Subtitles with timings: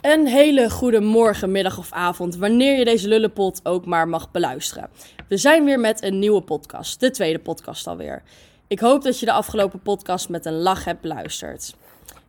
[0.00, 4.88] Een hele goede morgen, middag of avond, wanneer je deze lullenpot ook maar mag beluisteren.
[5.28, 8.22] We zijn weer met een nieuwe podcast, de tweede podcast alweer.
[8.66, 11.74] Ik hoop dat je de afgelopen podcast met een lach hebt beluisterd.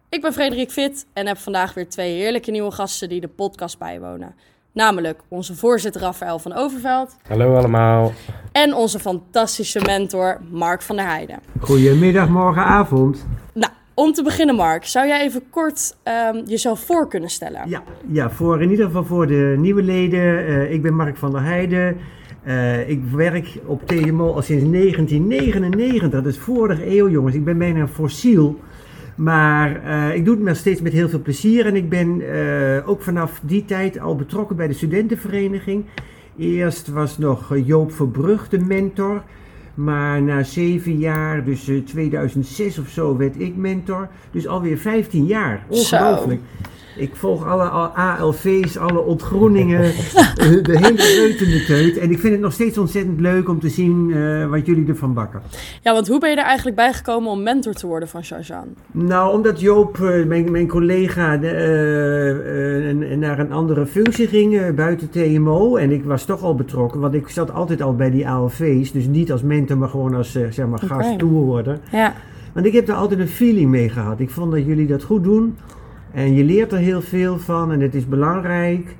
[0.09, 3.77] Ik ben Frederik Fit en heb vandaag weer twee heerlijke nieuwe gasten die de podcast
[3.77, 4.35] bijwonen.
[4.71, 8.11] Namelijk onze voorzitter Rafael van Overveld Hallo allemaal.
[8.51, 11.39] en onze fantastische mentor Mark van der Heijden.
[11.59, 13.25] Goedemiddag, morgen, avond.
[13.53, 13.71] Nou,
[14.01, 17.69] om te beginnen Mark, zou jij even kort ehm, jezelf voor kunnen stellen?
[17.69, 20.45] Ja, ja, voor in ieder geval voor de nieuwe leden.
[20.47, 21.97] eh, ik ben Mark van der Heijden.
[22.43, 26.09] Eh, ik werk op TMO al sinds 1999.
[26.09, 27.35] Dat is vorige eeuw, jongens.
[27.35, 28.59] Ik ben bijna fossiel.
[29.15, 31.65] Maar eh, ik doe het nog steeds met heel veel plezier.
[31.65, 32.21] En ik ben
[32.85, 35.85] ook vanaf die tijd al betrokken bij de studentenvereniging.
[36.37, 39.23] Eerst was nog Joop Verbrug de mentor.
[39.73, 44.07] Maar na zeven jaar, dus eh, 2006 of zo, werd ik mentor.
[44.31, 45.65] Dus alweer 15 jaar.
[45.67, 46.41] Ongelooflijk.
[46.95, 49.93] Ik volg alle al- ALV's, alle ontgroeningen, eh,
[50.63, 51.97] de hele reutende teut.
[51.97, 55.13] En ik vind het nog steeds ontzettend leuk om te zien eh, wat jullie ervan
[55.13, 55.41] bakken.
[55.81, 58.65] Ja, want hoe ben je er eigenlijk bij gekomen om mentor te worden van Shazan?
[58.91, 61.35] Nou, omdat Joop, eh, mijn, mijn collega,
[63.15, 65.75] naar een andere functie ging buiten TMO.
[65.75, 68.91] En ik was toch al betrokken, want ik zat altijd al bij die ALV's.
[68.91, 70.93] Dus niet als mentor, maar gewoon als zeg maar, Oké.
[70.93, 71.79] gast toehoorder.
[71.91, 72.13] Ja.
[72.53, 74.19] Want ik heb daar altijd een feeling mee gehad.
[74.19, 75.57] Ik vond dat jullie dat goed doen.
[76.13, 78.95] En je leert er heel veel van en het is belangrijk.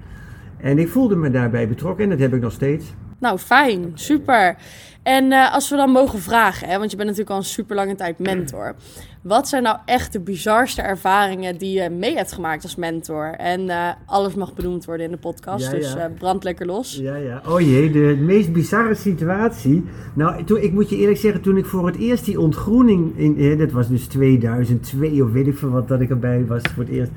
[0.57, 2.93] En ik voelde me daarbij betrokken en dat heb ik nog steeds.
[3.21, 4.55] Nou, fijn, super.
[5.03, 7.75] En eh, als we dan mogen vragen, hè, want je bent natuurlijk al een super
[7.75, 8.75] lange tijd mentor.
[9.21, 13.33] Wat zijn nou echt de bizarste ervaringen die je mee hebt gemaakt als mentor?
[13.37, 15.97] En eh, alles mag benoemd worden in de podcast, Ja, dus ja.
[15.97, 16.95] eh, brand lekker los.
[16.95, 17.41] Ja, ja.
[17.47, 19.83] Oh jee, de meest bizarre situatie.
[20.13, 23.37] Nou, toen, ik moet je eerlijk zeggen, toen ik voor het eerst die ontgroening, in,
[23.37, 26.83] eh, dat was dus 2002 of weet ik veel wat, dat ik erbij was voor
[26.83, 27.11] het eerst.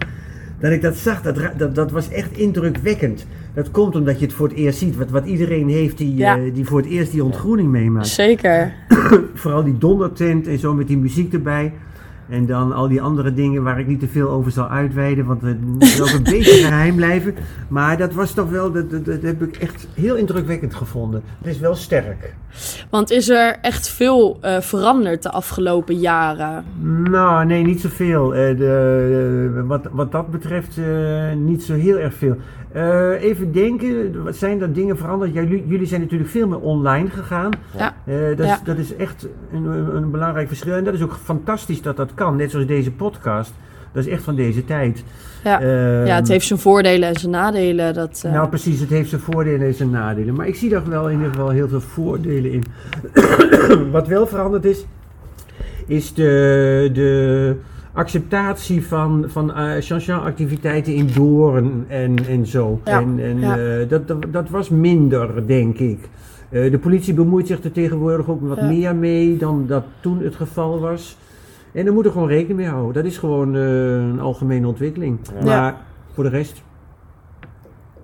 [0.65, 3.27] Dat ik dat zag, dat, dat, dat was echt indrukwekkend.
[3.55, 4.97] Dat komt omdat je het voor het eerst ziet.
[4.97, 6.37] Wat, wat iedereen heeft die, Ja.
[6.39, 8.07] eh, die voor het eerst die ontgroening meemaakt.
[8.07, 8.73] Zeker.
[9.35, 11.73] Vooral die dondertent en zo met die muziek erbij.
[12.29, 15.43] En dan al die andere dingen waar ik niet te veel over zal uitweiden, want
[15.43, 17.35] het moet ook een beetje geheim blijven.
[17.69, 21.23] Maar dat was toch wel, dat, dat, dat heb ik echt heel indrukwekkend gevonden.
[21.39, 22.35] Het is wel sterk.
[22.91, 26.65] Want is er echt veel eh, veranderd de afgelopen jaren?
[27.11, 28.35] Nou, nee, niet zoveel.
[28.35, 30.79] Eh, de, eh, wat, wat dat betreft,
[31.37, 32.37] niet zo heel erg veel.
[32.75, 35.35] Eh, even denken, wat zijn er dingen veranderd?
[35.35, 37.51] Ja, jullie, zijn natuurlijk veel meer online gegaan.
[37.77, 37.95] Ja.
[38.07, 38.55] Eh, dat, Ja.
[38.55, 39.65] is, dat is echt een,
[39.97, 40.75] een, belangrijk verschil.
[40.75, 42.37] En dat is ook fantastisch dat dat kan.
[42.37, 43.53] Net zoals deze podcast.
[43.93, 45.05] Dat is echt van deze tijd.
[45.45, 45.61] Ja.
[45.61, 47.95] Ehm, ja, het heeft zijn voordelen en zijn nadelen.
[47.95, 48.81] Dat, eh, Nou, precies.
[48.81, 50.35] Het heeft zijn voordelen en zijn nadelen.
[50.35, 52.63] Maar ik zie daar wel in ieder geval heel veel voordelen in.
[53.91, 54.87] Wat wel veranderd is,
[55.87, 57.57] is de, de
[57.95, 62.81] acceptatie van, van eh chanson-activiteiten in Doorn en, en zo.
[62.85, 63.59] Ja, En, en ja.
[63.59, 66.09] eh, dat, dat, dat was minder, denk ik.
[66.51, 68.65] Eh, de politie bemoeit zich er tegenwoordig ook wat Ja.
[68.67, 71.19] meer mee dan dat toen het geval was.
[71.73, 72.93] En daar moet er gewoon rekening mee houden.
[72.95, 75.19] Dat is gewoon eh, een algemene ontwikkeling.
[75.39, 75.45] Ja.
[75.45, 75.77] Maar
[76.13, 76.63] voor de rest,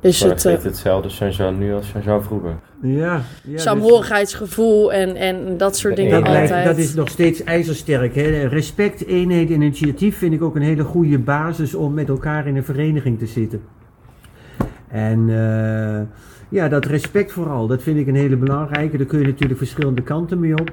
[0.01, 2.57] is het het hetzelfde Jean-Jean nu als Jean-Jean vroeger.
[2.83, 2.99] Ja.
[2.99, 6.65] ja dus- saamhorigheidsgevoel en, en dat soort dingen Dat, altijd.
[6.65, 8.15] dat is nog steeds ijzersterk.
[8.15, 8.47] Hè?
[8.47, 12.57] Respect, eenheid en initiatief vind ik ook een hele goede basis om met elkaar in
[12.57, 13.61] een vereniging te zitten.
[14.89, 16.01] En eh,
[16.49, 18.97] ja, dat respect vooral, dat vind ik een hele belangrijke.
[18.97, 20.73] Daar kun je natuurlijk verschillende kanten mee op.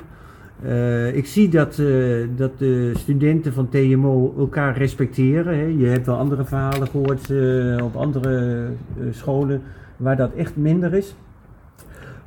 [0.64, 1.88] Eh, ik zie dat, eh,
[2.36, 5.58] dat de studenten van TMO elkaar respecteren.
[5.58, 5.66] Hè.
[5.66, 8.66] Je hebt wel andere verhalen gehoord eh, op andere
[9.12, 9.62] scholen
[9.98, 11.16] waar dat echt minder is.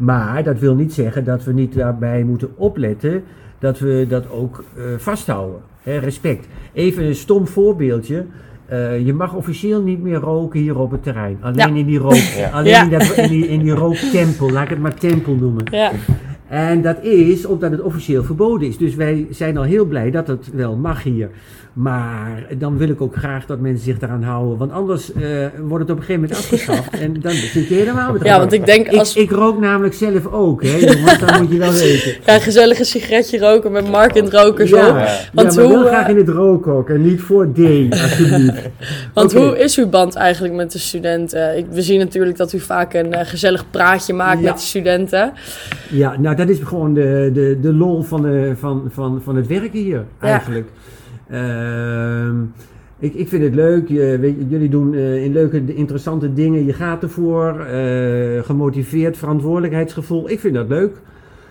[0.01, 3.23] Maar dat wil niet zeggen dat we niet daarbij moeten opletten
[3.59, 5.61] dat we dat ook eh, vasthouden.
[5.83, 6.47] Hè, respect.
[6.73, 8.25] Even een stom voorbeeldje.
[8.67, 11.39] Eh, je mag officieel niet meer roken hier op het terrein.
[11.41, 11.81] Alleen Ja.
[11.81, 12.51] in die rook, Ja.
[12.51, 12.83] alleen Ja.
[12.83, 15.65] in, dat, in, die, in die rooktempel, laat ik het maar tempel noemen.
[16.51, 18.77] En dat is omdat het officieel verboden is.
[18.77, 21.29] Dus wij zijn al heel blij dat het wel mag hier.
[21.73, 24.59] Maar dan wil ik ook graag dat mensen zich daaraan houden.
[24.59, 25.23] Want anders eh,
[25.63, 26.99] wordt het op een gegeven moment afgeschaft.
[27.01, 29.95] en dan zit je helemaal met ja want ik denk als ik, ik rook namelijk
[29.95, 32.15] zelf ook, hè jongens, dat moet je wel weten.
[32.27, 35.07] ja, een gezellige sigaretje roken met Mark in het rokers Ja.
[35.33, 37.59] Want ja, maar hoe, wel eh, graag in het rook en niet voor D,
[37.91, 38.69] alsjeblieft.
[39.15, 41.67] Want hoe is uw band eigenlijk met de studenten?
[41.71, 44.47] We zien natuurlijk dat u vaak een eh, gezellig praatje maakt Ja.
[44.49, 45.33] met de studenten.
[45.91, 49.47] Ja, nou dat is gewoon de, de, de lol van, de, van, van, van het
[49.47, 50.69] werken hier, eigenlijk.
[51.31, 52.37] Ehm,
[52.99, 53.89] ik, ik vind het leuk.
[53.89, 56.65] Je, weet, jullie doen eh, in leuke, interessante dingen.
[56.67, 57.61] Je gaat ervoor.
[57.61, 60.31] eh, gemotiveerd, verantwoordelijkheidsgevoel.
[60.31, 60.93] Ik vind dat leuk.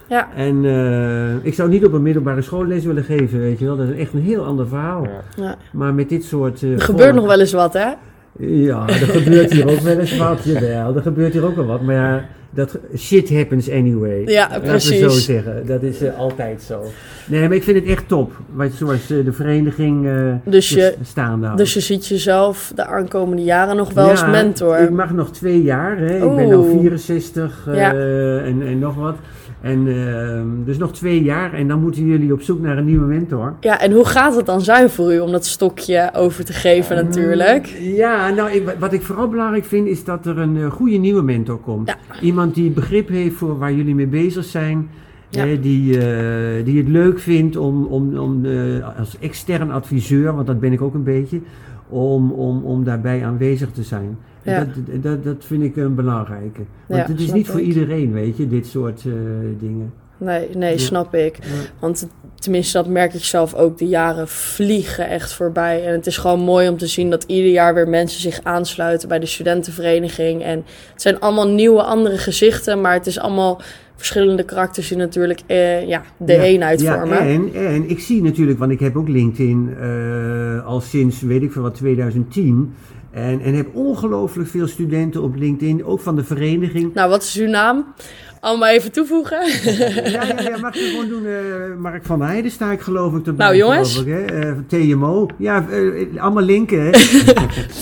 [0.09, 3.65] Ja, En eh, ik zou niet op een middelbare school les willen geven, weet je
[3.65, 3.77] wel.
[3.77, 5.03] Dat is echt een heel ander verhaal.
[5.03, 5.43] Ja.
[5.43, 5.55] ja.
[5.73, 6.63] Maar met dit soort...
[6.63, 7.91] eh, er gebeurt vormen- nog wel eens wat, hè?
[8.39, 10.95] Ja, er gebeurt hier ook wel eens wat, jawel.
[10.95, 14.21] Er gebeurt hier ook wel wat, maar ja, dat, shit happens anyway.
[14.25, 15.65] Ja, Laten we zo zeggen.
[15.65, 16.83] Dat is eh, altijd zo.
[17.27, 18.31] Nee, maar ik vind het echt top.
[18.77, 21.61] Zoals eh, de vereniging eh Dus je- staande houdt.
[21.61, 24.77] Dus je ziet jezelf de aankomende jaren nog wel als mentor.
[24.79, 25.97] Ik mag nog twee jaar.
[25.97, 26.15] Hè.
[26.15, 27.93] Ik ben nu 64 eh, Ja.
[28.43, 29.15] en, en nog wat.
[29.61, 33.05] En, ehm, dus nog twee jaar en dan moeten jullie op zoek naar een nieuwe
[33.05, 33.53] mentor.
[33.59, 36.95] Ja, en hoe gaat het dan zijn voor u om dat stokje over te geven
[36.95, 37.73] natuurlijk?
[37.79, 41.21] Mm, Ja, nou, ik, wat ik vooral belangrijk vind is dat er een goede nieuwe
[41.21, 41.87] mentor komt.
[41.87, 41.95] Ja.
[42.21, 44.89] Iemand die begrip heeft voor waar jullie mee bezig zijn.
[45.29, 45.45] Ja.
[45.45, 50.47] hè, die, eh, die het leuk vindt om, om, om eh, als extern adviseur, want
[50.47, 51.41] dat ben ik ook een beetje,
[51.89, 54.17] om, om, om daarbij aanwezig te zijn.
[54.43, 54.67] Ja.
[54.85, 56.61] Dat, dat, dat vind ik een belangrijke.
[56.87, 57.65] Want Ja, het is niet voor ik.
[57.65, 59.13] iedereen, weet je, dit soort eh,
[59.59, 59.93] dingen.
[60.17, 61.39] Nee, nee, snap ik.
[61.79, 62.07] Want
[62.39, 63.77] tenminste, dat merk ik zelf ook.
[63.77, 65.85] De jaren vliegen echt voorbij.
[65.85, 69.07] En het is gewoon mooi om te zien dat ieder jaar weer mensen zich aansluiten
[69.09, 70.43] bij de studentenvereniging.
[70.43, 70.63] En
[70.93, 72.81] het zijn allemaal nieuwe, andere gezichten.
[72.81, 73.61] Maar het is allemaal
[73.95, 77.19] verschillende karakters die natuurlijk eh, ja, de Ja, eenheid ja, vormen.
[77.19, 81.51] En, en ik zie natuurlijk, want ik heb ook LinkedIn eh, al sinds, weet ik
[81.51, 82.73] veel wat, 2010.
[83.11, 86.93] En, en heb ongelooflijk veel studenten op LinkedIn, ook van de vereniging.
[86.93, 87.85] Nou, wat is uw naam?
[88.39, 89.39] Allemaal even toevoegen.
[90.11, 91.25] Ja, ja, ja, mag ik gewoon doen.
[91.25, 93.45] eh, Mark van Sta ik geloof ik erbij.
[93.45, 93.97] Nou, jongens.
[93.97, 94.39] geloof Ik, hè?
[94.49, 95.27] Eh, TMO.
[95.37, 96.81] Ja, eh, allemaal linken.
[96.81, 96.91] Hè?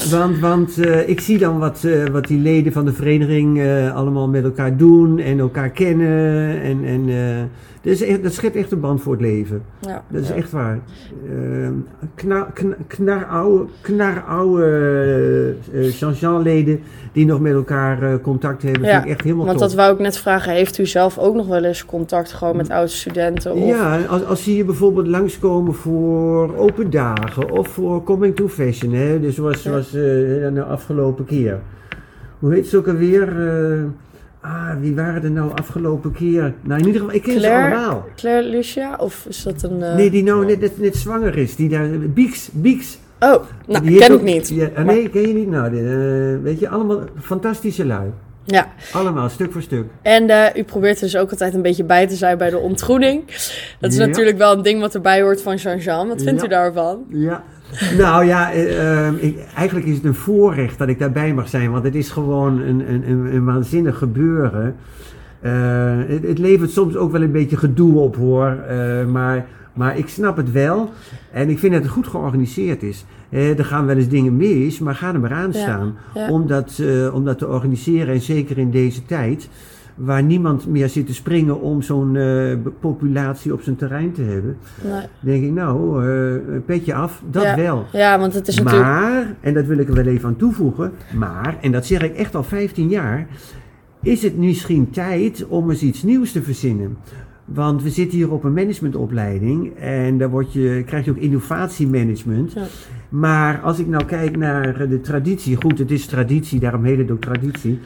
[0.18, 3.96] want want eh, ik zie dan wat, eh, wat die leden van de vereniging eh,
[3.96, 6.62] allemaal met elkaar doen en elkaar kennen.
[6.62, 7.44] En, en, eh,
[7.82, 9.62] dus echt, dat schept echt een band voor het leven.
[9.80, 10.04] Ja.
[10.10, 10.34] Dat is Ja.
[10.36, 10.80] echt waar.
[11.32, 11.68] Uh,
[12.16, 14.64] knar, knar, knarouwe, knarouwe
[15.74, 16.80] eh, eh, Jean-Jean-leden
[17.12, 19.68] die nog met elkaar eh, contact hebben, Ja, vind ik echt helemaal Want top.
[19.68, 20.52] dat wou ik net vragen.
[20.54, 23.54] Heeft u zelf ook nog wel eens contact gewoon met oude studenten?
[23.54, 23.68] Of...
[23.68, 28.94] Ja, als, als ze hier bijvoorbeeld langskomen voor open dagen of voor coming to fashion,
[28.94, 29.94] hè, dus zoals, zoals eh,
[30.54, 31.60] de afgelopen keer.
[32.40, 33.48] Hoe heet ze ook alweer?
[33.48, 33.80] Eh,
[34.42, 36.54] ah, wie waren er nou afgelopen keer?
[36.62, 38.06] Nou, in ieder geval, ik ken ze allemaal.
[38.16, 38.96] Claire Lucia?
[39.00, 39.82] Of is dat een...
[39.84, 41.56] eh, Nee, die nou net, net, net zwanger is.
[41.56, 43.00] Die daar, Bieks, Bieks.
[43.20, 43.36] Oh,
[43.68, 44.48] nou, Die ken ik niet.
[44.50, 45.50] Ja, nee, ken je niet?
[45.50, 48.12] Nou, die, eh, weet je, allemaal fantastische lui.
[48.50, 49.84] Ja, Allemaal, stuk voor stuk.
[50.02, 52.58] en eh, u probeert er dus ook altijd een beetje bij te zijn bij de
[52.58, 53.26] ontgroening.
[53.80, 54.06] Dat is Ja.
[54.06, 56.08] natuurlijk wel een ding wat erbij hoort van Jean-Jean.
[56.08, 56.46] Wat vindt Ja.
[56.46, 57.04] u daarvan?
[57.10, 57.44] Ja.
[57.98, 61.72] Nou ja, eh, ehm, ik, eigenlijk is het een voorrecht dat ik daarbij mag zijn,
[61.72, 64.76] want het is gewoon een, een, een, een waanzinnig gebeuren.
[65.42, 65.52] Eh,
[66.08, 69.46] het, het levert soms ook wel een beetje gedoe op hoor, eh, maar,
[69.78, 70.90] maar ik snap het wel
[71.32, 73.06] en ik vind dat het goed georganiseerd is.
[73.30, 76.30] Eh, er gaan wel eens dingen mis, maar ga er maar aan staan ja.
[76.30, 79.50] Om, dat, eh, om dat te organiseren en zeker in deze tijd.
[79.96, 84.58] Waar niemand meer zit te springen om zo'n eh, populatie op zijn terrein te hebben.
[84.84, 85.02] Nee.
[85.20, 87.56] denk ik, nou, eh, petje af, dat Ja.
[87.56, 87.86] wel.
[87.92, 88.90] Ja, want het is natuurlijk...
[88.90, 92.16] Maar, en dat wil ik er wel even aan toevoegen, maar, en dat zeg ik
[92.16, 93.28] echt al 15 jaar,
[94.02, 96.98] is het misschien tijd om eens iets nieuws te verzinnen.
[97.48, 102.54] Want we zitten hier op een managementopleiding en daar word je, krijg je ook innovatiemanagement.
[102.54, 102.64] Ja.
[103.10, 107.12] Maar als ik nou kijk naar de traditie, goed, het is traditie, daarom heet het
[107.12, 107.80] ook traditie.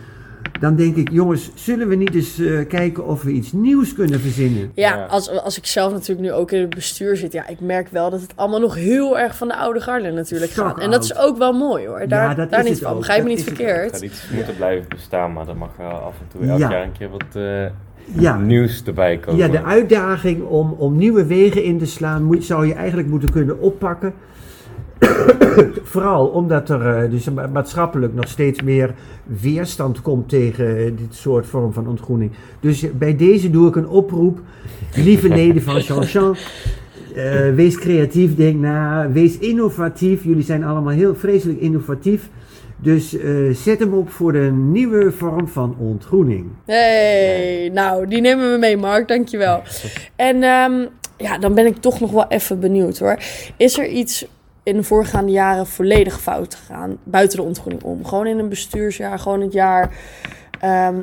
[0.60, 4.20] Dan denk ik, jongens, zullen we niet eens eh, kijken of we iets nieuws kunnen
[4.20, 4.72] verzinnen?
[4.76, 5.06] Ja, Ja.
[5.06, 8.10] Als, als ik zelf natuurlijk nu ook in het bestuur zit, ja, ik merk wel
[8.10, 10.80] dat het allemaal nog heel erg van de oude garde natuurlijk gaat.
[10.80, 12.98] En dat is ook wel mooi hoor, daar, Ja, dat daar is niet het van.
[12.98, 13.90] Begrijp me Dat niet is het verkeerd.
[13.94, 16.70] Tradities moeten blijven bestaan, maar er mag wel af en toe elk Ja.
[16.70, 17.66] jaar een keer wat eh,
[18.06, 19.40] Ja, nieuws erbij komen.
[19.40, 23.32] Ja, de uitdaging om, om nieuwe wegen in te slaan moet, zou je eigenlijk moeten
[23.32, 24.14] kunnen oppakken.
[25.84, 28.94] Vooral omdat er eh, dus ma- maatschappelijk nog steeds meer
[29.42, 32.32] weerstand komt tegen eh, dit soort vorm van ontgroening.
[32.60, 34.40] Dus bij deze doe ik een oproep.
[34.96, 36.36] Lieve leden van Jean-Jean,
[37.16, 40.24] eh, wees creatief, denk na, wees innovatief.
[40.24, 42.30] Jullie zijn allemaal heel vreselijk innovatief.
[42.82, 46.46] Dus eh, zet hem op voor de nieuwe vorm van ontgroening.
[46.66, 49.62] Hey, nou, die nemen we mee, Mark, dankjewel.
[50.16, 50.86] En ehm,
[51.18, 53.18] ja, dan ben ik toch nog wel even benieuwd hoor.
[53.58, 54.26] Is er iets
[54.64, 58.06] in de voorgaande jaren volledig fout gegaan, buiten de ontgroening om?
[58.06, 59.96] Gewoon in een bestuursjaar, gewoon het jaar...
[60.60, 60.96] ehm,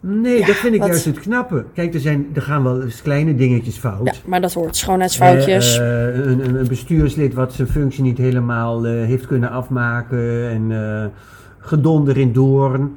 [0.00, 1.64] Nee, Ja, dat vind ik wat- juist het knappe.
[1.74, 4.06] Kijk, er, zijn, er gaan wel eens kleine dingetjes fout.
[4.06, 5.78] ja, maar dat hoort, schoonheidsfoutjes.
[5.78, 11.12] Eh, eh, een, een, bestuurslid wat zijn functie niet helemaal eh, heeft kunnen afmaken en
[11.58, 12.96] gedonder in doorn.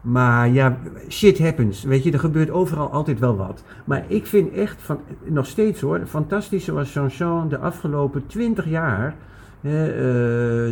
[0.00, 1.82] Maar ja, shit happens.
[1.82, 3.62] Weet je, er gebeurt overal altijd wel wat.
[3.84, 9.14] Maar ik vind echt, van, nog steeds hoor, fantastisch zoals Jean-Jean de afgelopen twintig jaar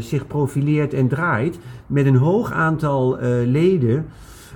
[0.01, 1.59] zich profileert en draait.
[1.87, 4.07] Met een hoog aantal leden.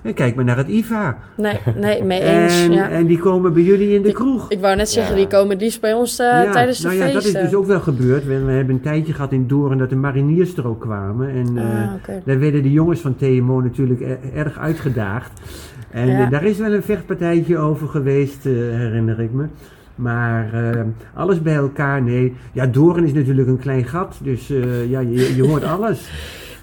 [0.02, 1.18] En kijk maar naar het IVA.
[1.36, 2.62] Nee, nee, mee eens.
[2.64, 2.88] En, ja.
[2.88, 4.50] en die komen bij jullie in de Die- kroeg.
[4.50, 5.18] Ik wou net zeggen, Ja.
[5.20, 7.40] die komen het liefst bij ons eh, Ja, tijdens de nou ja, dat feesten.
[7.42, 8.24] is dus ook wel gebeurd.
[8.24, 11.28] We, we hebben een tijdje gehad in Doorn dat de mariniers er ook kwamen.
[11.30, 12.22] En Ah, oké.
[12.24, 14.00] daar werden de jongens van TMO natuurlijk
[14.34, 15.40] erg uitgedaagd.
[15.90, 16.24] En Ja.
[16.24, 19.44] eh, daar is wel een vechtpartijtje over geweest, eh, herinner ik me.
[19.94, 20.80] Maar eh,
[21.14, 22.34] alles bij elkaar, nee.
[22.52, 26.10] Ja, Doorn is natuurlijk een klein gat, dus eh, ja, je, je hoort alles.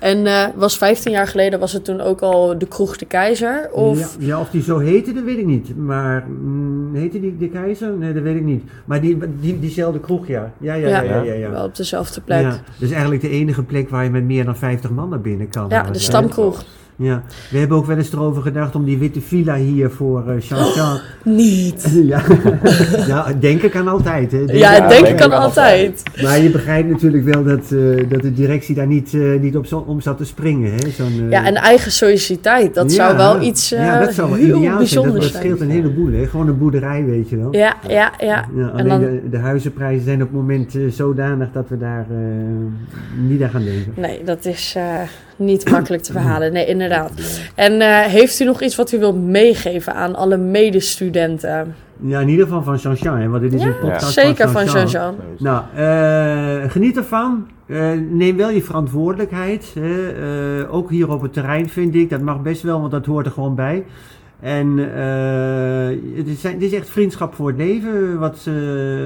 [0.05, 3.69] En eh, was 15 jaar geleden, was het toen ook al de kroeg de keizer?
[3.71, 3.99] Of...
[3.99, 5.77] Ja, ja, of die zo heette, dat weet ik niet.
[5.77, 7.91] Maar mm, heette die de keizer?
[7.91, 8.63] Nee, dat weet ik niet.
[8.85, 10.51] Maar die, die, diezelfde kroeg, ja.
[10.57, 11.01] Ja, ja, ja.
[11.01, 11.49] ja, ja, ja.
[11.49, 12.41] Wel op dezelfde plek.
[12.41, 15.21] Ja, Ja, is eigenlijk de enige plek waar je met meer dan 50 man naar
[15.21, 15.69] binnen kan.
[15.69, 16.63] Nou, de stamkroeg.
[16.97, 20.39] Ja, we hebben ook wel eens erover gedacht om die witte villa hier voor eh
[20.39, 20.99] Jean-Jean.
[21.35, 21.91] Niet.
[22.11, 22.21] ja.
[23.07, 24.31] ja, denken kan altijd.
[24.31, 24.37] Hè.
[24.37, 26.03] Denken Ja, denken kan altijd.
[26.23, 29.65] Maar je begrijpt natuurlijk wel dat, eh, dat de directie daar niet, eh, niet op
[29.65, 30.71] zo, om zat te springen.
[30.71, 30.89] Hè?
[30.89, 32.73] Zo'n, Ja, en eigen solliciteit.
[32.73, 34.69] Dat ja, zou wel iets ja, dat zou wel heel ideaal zijn.
[34.71, 35.43] Dat, bijzonders dat zijn.
[35.43, 36.11] scheelt een heleboel.
[36.11, 36.25] Hè?
[36.27, 37.55] Gewoon een boerderij, weet je wel.
[37.55, 38.25] Ja, ja, ja.
[38.27, 42.05] Ja, En alleen dan- de, de huizenprijzen zijn op het moment zodanig dat we daar
[43.27, 43.93] niet aan gaan denken.
[43.95, 44.77] Nee, dat is
[45.35, 46.53] niet makkelijk te verhalen.
[46.53, 47.11] Nee, inderdaad.
[47.55, 51.75] En eh, heeft u nog iets wat u wilt meegeven aan alle medestudenten?
[52.01, 53.67] Ja, in ieder geval van Jean-Jean, want dit is Ja.
[53.67, 55.15] een podcast Zeker van Jean-Jean.
[55.37, 57.47] Nou, eh, geniet ervan.
[57.67, 59.73] Eh, neem wel je verantwoordelijkheid.
[60.69, 62.09] Ook hier op het terrein vind ik.
[62.09, 63.85] Dat mag best wel, want dat hoort er gewoon bij.
[64.39, 64.77] En
[66.15, 68.49] het, is, het is echt vriendschap voor het leven wat,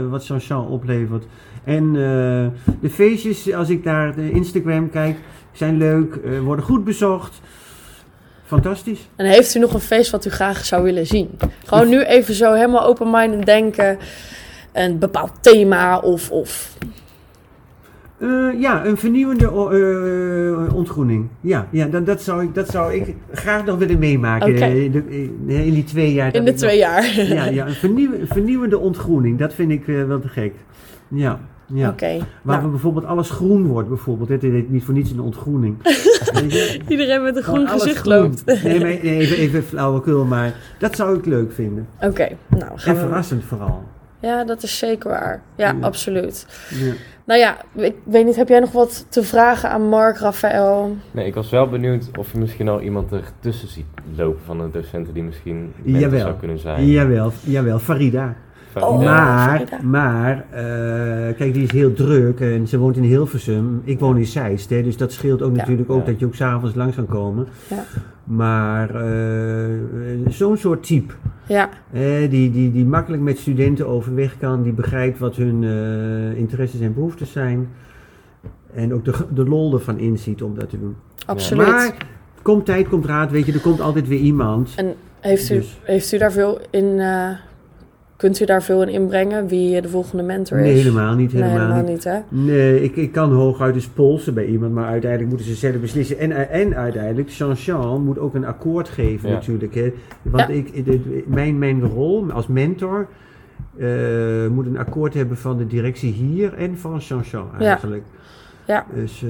[0.09, 1.25] wat Jean-Jean oplevert.
[1.69, 5.17] En eh, de feestjes, als ik naar de Instagram kijk,
[5.51, 6.15] zijn leuk.
[6.15, 7.41] eh, worden goed bezocht.
[8.45, 9.09] Fantastisch.
[9.15, 11.29] En heeft u nog een feest wat u graag zou willen zien?
[11.65, 13.97] Gewoon nu even zo helemaal open-minded denken.
[14.73, 16.31] Een bepaald thema of...
[16.31, 16.77] of.
[18.17, 19.51] Eh, ja, een vernieuwende
[20.73, 21.27] ontgroening.
[21.41, 25.09] Ja, ja dat, dat, zou ik, dat zou ik graag nog willen meemaken in, de-
[25.63, 26.35] in- die twee jaar.
[26.35, 27.15] In de twee jaar.
[27.15, 29.39] ja, ja een, vernieuw- een vernieuwende ontgroening.
[29.39, 30.53] Dat vind ik wel te gek.
[31.07, 31.39] Ja,
[31.73, 31.89] ja.
[31.89, 32.17] Oké.
[32.41, 34.29] Waar nou, we bijvoorbeeld alles groen wordt, bijvoorbeeld.
[34.29, 35.77] Het is niet voor niets een ontgroening.
[36.87, 38.13] Iedereen met een groen gezicht groen.
[38.13, 38.45] loopt.
[38.63, 41.87] Nee, maar even, even flauwekul, maar dat zou ik leuk vinden.
[42.01, 43.07] Oké, nou gaan En we...
[43.07, 43.83] verrassend vooral.
[44.21, 45.41] Ja, dat is zeker waar.
[45.55, 45.77] Ja, Ja.
[45.81, 46.45] absoluut.
[46.69, 46.93] Ja.
[47.25, 50.95] Nou ja, ik weet niet, heb jij nog wat te vragen aan Mark, Rafael?
[51.11, 53.85] Nee, ik was wel benieuwd of je misschien al iemand ertussen ziet
[54.15, 56.19] lopen van de docenten die misschien mentor Jawel.
[56.19, 56.85] zou kunnen zijn.
[56.87, 58.35] Jawel, jawel, Farida.
[58.75, 59.81] Oh, maar, Farida.
[59.83, 63.81] maar eh, kijk, die is heel druk en ze woont in Hilversum.
[63.83, 65.57] Ik woon in Zeist, hè, dus dat scheelt ook Ja.
[65.57, 66.11] natuurlijk ook Ja.
[66.11, 67.47] dat je ook s'avonds langs kan komen.
[67.69, 67.83] Ja.
[68.23, 69.75] Maar eh,
[70.29, 71.13] zo'n soort type,
[71.47, 76.37] Ja, eh, die, die, die makkelijk met studenten overweg kan, die begrijpt wat hun eh,
[76.39, 77.67] interesses en behoeftes zijn.
[78.73, 80.95] En ook de, de lol ervan inziet om dat te doen.
[81.25, 81.67] absoluut.
[81.67, 81.93] Maar,
[82.41, 84.73] komt tijd, komt raad, weet je, er komt altijd weer iemand.
[84.75, 86.99] En heeft u, Dus- heeft u daar veel in...
[88.19, 89.47] kunt u daar veel in inbrengen?
[89.47, 90.63] Wie de volgende mentor is?
[90.63, 91.87] Nee, helemaal niet, Nee, helemaal, niet.
[91.87, 92.17] niet, hè?
[92.29, 96.17] Nee, ik, ik kan hooguit eens polsen bij iemand, maar uiteindelijk moeten ze zelf beslissen.
[96.19, 99.35] En, en uiteindelijk, Jean-Jean moet ook een akkoord geven Ja.
[99.35, 99.75] natuurlijk.
[99.75, 99.93] Hè.
[100.21, 100.53] Want Ja.
[100.53, 103.07] ik, de- mijn, mijn rol als mentor
[103.77, 103.87] eh,
[104.51, 107.65] moet een akkoord hebben van de directie hier en van Jean-Jean Ja.
[107.65, 108.03] eigenlijk.
[108.67, 108.85] Ja.
[108.95, 109.29] Dus, eh,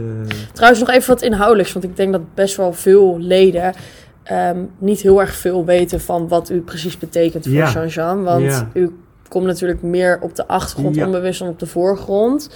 [0.54, 3.74] Trouwens, nog even wat inhoudelijks, want ik denk dat best wel veel leden
[4.30, 7.72] ehm, niet heel erg veel weten van wat u precies betekent voor Ja.
[7.72, 8.24] Jean-Jean.
[8.24, 8.70] Want Ja.
[8.74, 8.96] u
[9.28, 11.06] komt natuurlijk meer op de achtergrond Ja.
[11.06, 12.50] onbewust dan op de voorgrond.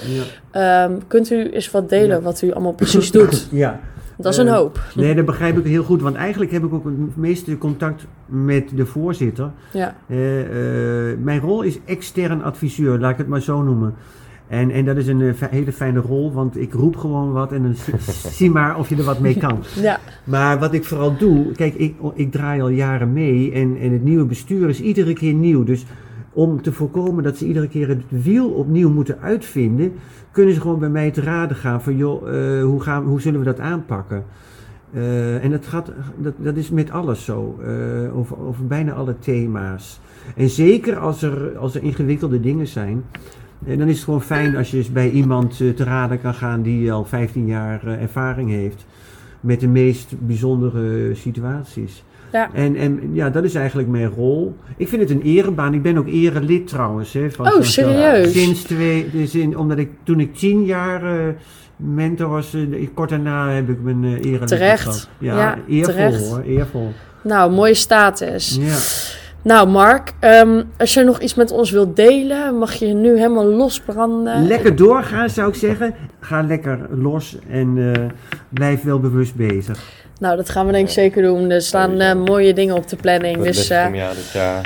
[0.51, 0.83] ja.
[0.85, 3.47] Ehm, kunt u eens wat delen wat u allemaal precies doet?
[3.51, 3.79] ja.
[4.17, 4.79] Dat is een Eh, hoop.
[4.95, 6.01] Nee, dat begrijp ik heel goed.
[6.01, 9.49] Want eigenlijk heb ik ook het meeste contact met de voorzitter.
[9.71, 10.39] Ja, Eh,
[11.11, 13.95] eh, mijn rol is extern adviseur, laat ik het maar zo noemen.
[14.47, 17.61] En, en dat is een eh, hele fijne rol, want ik roep gewoon wat en
[17.63, 17.75] dan
[18.31, 19.59] zie- maar of je er wat mee kan.
[19.81, 23.91] ja, Maar wat ik vooral doe, kijk, ik, ik draai al jaren mee en, en
[23.91, 25.63] het nieuwe bestuur is iedere keer nieuw.
[25.63, 25.85] Dus
[26.33, 29.93] om te voorkomen dat ze iedere keer het wiel opnieuw moeten uitvinden,
[30.31, 33.39] kunnen ze gewoon bij mij te raden gaan van joh, eh, hoe, gaan, hoe zullen
[33.39, 34.23] we dat aanpakken?
[34.93, 37.59] Eh, en dat, gaat, dat, dat is met alles zo,
[38.15, 39.99] over, over bijna alle thema's.
[40.35, 43.03] En zeker als er, als er ingewikkelde dingen zijn,
[43.67, 46.33] eh, dan is het gewoon fijn als je eens bij iemand eh, te raden kan
[46.33, 48.85] gaan die al 15 jaar eh, ervaring heeft
[49.39, 52.03] met de meest bijzondere situaties.
[52.31, 52.49] ja.
[52.53, 54.55] En, en ja, dat is eigenlijk mijn rol.
[54.77, 55.73] Ik vind het een erebaan.
[55.73, 57.13] Ik ben ook erelid trouwens.
[57.13, 58.31] Hè, van Oh, serieus?
[58.31, 61.33] Sinds twee, dus in, omdat ik toen ik tien jaar eh,
[61.75, 62.55] mentor was,
[62.93, 65.09] kort daarna heb ik mijn uh, erelid Terecht.
[65.17, 66.27] Ja, Ja, eervol terecht.
[66.29, 66.91] hoor, eervol.
[67.23, 68.57] Nou, mooie status.
[68.61, 68.77] Ja.
[69.43, 73.45] Nou, Mark, ehm, als je nog iets met ons wilt delen, mag je nu helemaal
[73.45, 74.47] losbranden.
[74.47, 75.95] Lekker doorgaan zou ik zeggen.
[76.19, 78.01] ga lekker los en eh,
[78.49, 79.79] blijf wel bewust bezig.
[80.19, 81.49] Nou, dat gaan we denk ik zeker doen.
[81.49, 83.41] Er staan eh, mooie dingen op de planning.
[83.43, 84.65] Dus eh, van ja, dit jaar.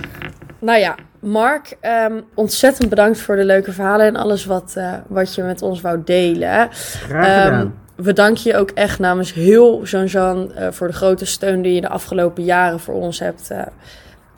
[0.59, 5.35] Nou ja, Mark, ehm, ontzettend bedankt voor de leuke verhalen en alles wat, eh, wat
[5.35, 6.67] je met ons wou delen.
[6.71, 7.73] Graag Ehm, gedaan.
[7.95, 11.81] we danken je ook echt namens heel Jean-Jean eh, voor de grote steun die je
[11.81, 13.51] de afgelopen jaren voor ons hebt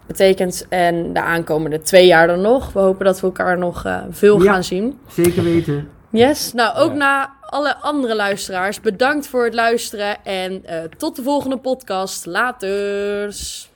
[0.10, 0.66] betekend.
[0.70, 2.74] En de aankomende twee jaar dan nog.
[2.74, 4.52] We hopen dat we elkaar nog eh, veel Ja.
[4.52, 5.00] gaan zien.
[5.08, 5.90] Zeker weten.
[6.12, 6.98] Yes, nou ook Ja.
[6.98, 12.26] na alle andere luisteraars, bedankt voor het luisteren en eh, tot de volgende podcast.
[12.26, 13.69] Laters!